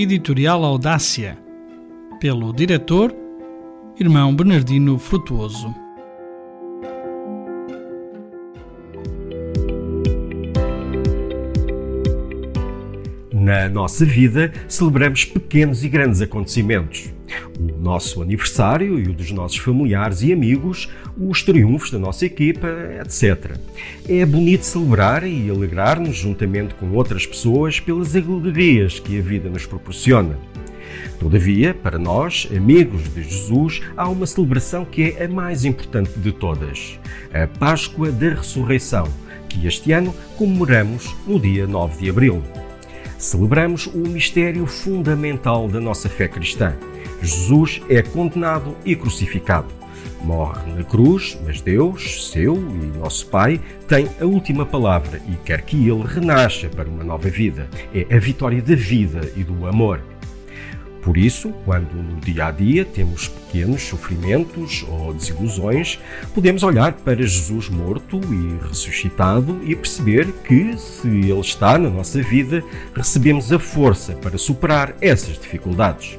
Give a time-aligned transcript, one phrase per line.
[0.00, 1.36] Editorial Audácia,
[2.20, 3.12] pelo diretor
[3.98, 5.74] Irmão Bernardino Frutuoso.
[13.48, 17.08] Na nossa vida, celebramos pequenos e grandes acontecimentos.
[17.58, 20.86] O nosso aniversário e o dos nossos familiares e amigos,
[21.16, 22.68] os triunfos da nossa equipa,
[23.00, 23.56] etc.
[24.06, 29.64] É bonito celebrar e alegrar-nos juntamente com outras pessoas pelas alegrias que a vida nos
[29.64, 30.38] proporciona.
[31.18, 36.32] Todavia, para nós, amigos de Jesus, há uma celebração que é a mais importante de
[36.32, 37.00] todas:
[37.32, 39.08] a Páscoa da Ressurreição,
[39.48, 42.42] que este ano comemoramos no dia 9 de abril.
[43.18, 46.76] Celebramos o mistério fundamental da nossa fé cristã.
[47.20, 49.66] Jesus é condenado e crucificado.
[50.22, 55.62] Morre na cruz, mas Deus, seu e nosso Pai, tem a última palavra e quer
[55.62, 57.68] que ele renasça para uma nova vida.
[57.92, 60.00] É a vitória da vida e do amor.
[61.08, 65.98] Por isso, quando no dia a dia temos pequenos sofrimentos ou desilusões,
[66.34, 72.20] podemos olhar para Jesus morto e ressuscitado e perceber que, se Ele está na nossa
[72.20, 72.62] vida,
[72.94, 76.18] recebemos a força para superar essas dificuldades.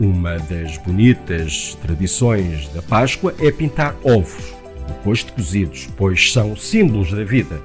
[0.00, 4.54] Uma das bonitas tradições da Páscoa é pintar ovos,
[4.88, 7.60] depois de cozidos, pois são símbolos da vida.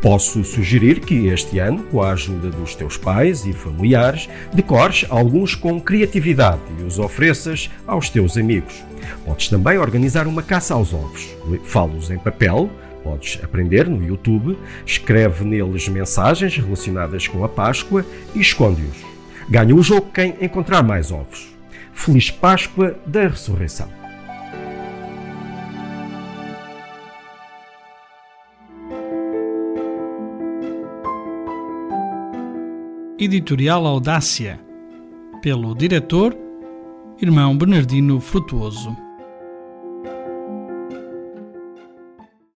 [0.00, 5.56] Posso sugerir que este ano, com a ajuda dos teus pais e familiares, decores alguns
[5.56, 8.84] com criatividade e os ofereças aos teus amigos.
[9.24, 11.28] Podes também organizar uma caça aos ovos.
[11.64, 12.70] Fá-los em papel,
[13.02, 18.04] podes aprender no YouTube, escreve neles mensagens relacionadas com a Páscoa
[18.34, 19.04] e esconde-os.
[19.50, 21.48] Ganha o jogo quem encontrar mais ovos.
[21.92, 23.97] Feliz Páscoa da Ressurreição!
[33.20, 34.60] Editorial Audácia,
[35.42, 36.36] pelo diretor
[37.20, 38.96] Irmão Bernardino Frutuoso.